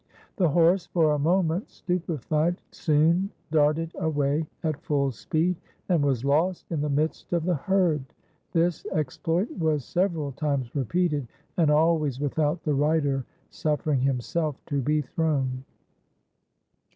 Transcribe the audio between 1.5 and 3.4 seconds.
stupefied, soon